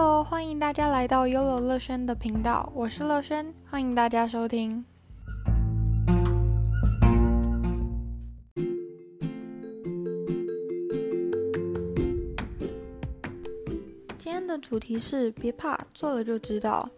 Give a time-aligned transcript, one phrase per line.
[0.00, 4.84] Hello，欢迎大家来到 Yolo 乐轩的频道，我是乐轩，欢迎大家收听。
[14.16, 16.88] 今天的主题是别怕，做了就知道。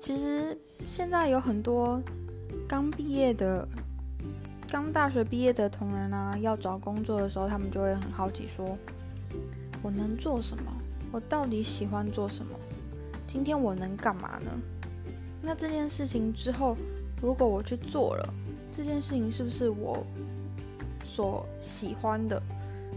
[0.00, 0.56] 其实
[0.88, 2.00] 现在有很多
[2.66, 3.68] 刚毕业的、
[4.70, 8.74] 刚大学毕业的同仁啊，要找工作的时候，他们就会很好奇，说
[9.82, 10.72] 我能做什么？
[11.12, 12.54] 我到底喜欢做什么？
[13.26, 14.50] 今天我能干嘛呢？
[15.42, 16.76] 那这件事情之后，
[17.20, 18.34] 如果我去做了，
[18.72, 20.06] 这件事情是不是我
[21.04, 22.40] 所喜欢的？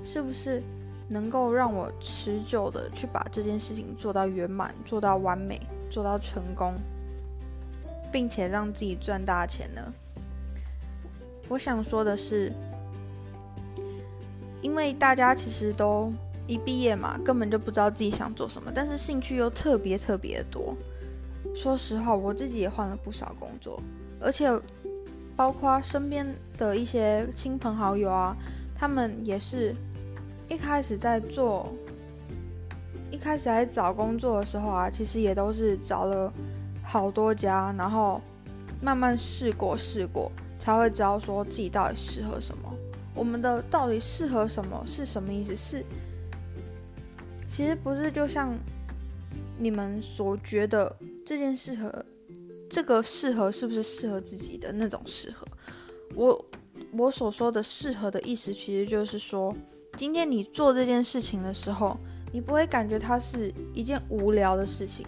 [0.06, 0.62] 是不是
[1.08, 6.76] 能够让我持久的去把这件事情做到圆满、做到完美、做到成功，
[8.12, 9.82] 并且让自己赚大钱呢？
[11.48, 12.52] 我想说的是，
[14.62, 16.14] 因为大家其实都。
[16.48, 20.76] 一毕业嘛，根本就不知道自己想做什么，但是兴趣又特别特别多。
[21.56, 23.82] 说实话，我自己也换了不少工作，
[24.20, 24.50] 而且
[25.36, 26.26] 包括身边
[26.58, 28.36] 的一些亲朋好友啊，
[28.76, 29.76] 他们也是
[30.50, 31.72] 一开始在做，
[33.12, 36.32] 一开始在找工作的时候啊，其实也都是找了
[36.84, 38.20] 好多家，然后
[38.82, 42.74] 慢慢试过试过，才会知道说自己到底适合什么。
[43.16, 45.56] 我们的到底适合什么是什么意思？
[45.56, 45.86] 是
[47.54, 48.58] 其实不是，就像
[49.60, 50.92] 你们所觉得
[51.24, 52.04] 这件适合，
[52.68, 55.46] 这个适合是不是适合自己的那种适合？
[56.16, 56.46] 我
[56.94, 59.56] 我所说的适合的意思，其实就是说，
[59.96, 61.96] 今天你做这件事情的时候，
[62.32, 65.06] 你不会感觉它是一件无聊的事情，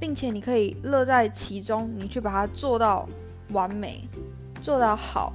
[0.00, 3.08] 并且你可以乐在其中，你去把它做到
[3.50, 4.08] 完美，
[4.60, 5.32] 做到好，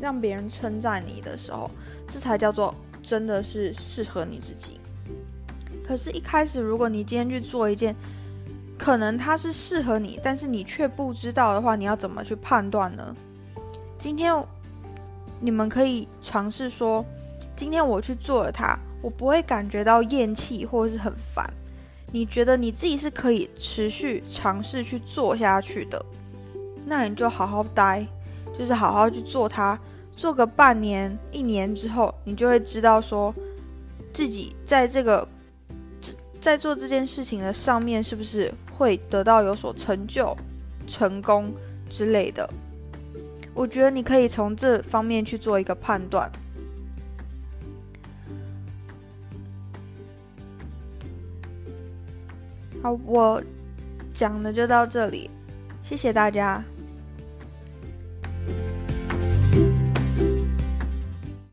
[0.00, 1.68] 让别人称赞你的时候，
[2.06, 4.78] 这才叫做真的是适合你自己。
[5.86, 7.94] 可是，一开始如果你今天去做一件，
[8.76, 13.14] 可能它是适合你，但是你却不知道的话，你要怎么去判断呢？
[13.96, 14.34] 今天
[15.38, 17.04] 你们可以尝试说，
[17.54, 21.48] 今天我去做了它，我不会感觉到厌弃或是很烦。
[22.10, 26.04] 你觉得你自己是可以持续尝试去做下去的，
[26.84, 28.04] 那你就好好待，
[28.58, 29.78] 就是好好去做它，
[30.16, 33.32] 做个半年、一年之后，你就会知道说
[34.12, 35.26] 自己在这个。
[36.46, 40.32] 在做这件事情的上面，是不是会得到有所成就、
[40.86, 41.52] 成功
[41.90, 42.48] 之类的？
[43.52, 46.30] 我觉得你可以从这方面去做一个判断。
[52.80, 53.42] 好，我
[54.14, 55.28] 讲的就到这里，
[55.82, 56.62] 谢谢大家。